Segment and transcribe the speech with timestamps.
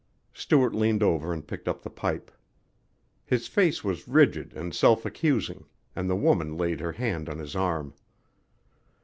[0.33, 2.31] Stuart leaned over and picked up the pipe.
[3.23, 7.55] His face was rigid and self accusing, and the woman laid her hand on his
[7.55, 7.93] arm.